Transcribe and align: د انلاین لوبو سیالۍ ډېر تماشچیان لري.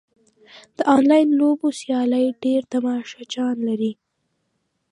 د 0.77 0.79
انلاین 0.95 1.29
لوبو 1.39 1.67
سیالۍ 1.79 2.25
ډېر 2.43 2.61
تماشچیان 2.73 3.55
لري. 3.67 3.93